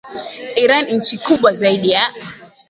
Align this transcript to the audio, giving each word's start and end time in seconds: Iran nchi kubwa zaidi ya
Iran 0.63 0.85
nchi 0.91 1.17
kubwa 1.17 1.53
zaidi 1.53 1.89
ya 1.91 2.13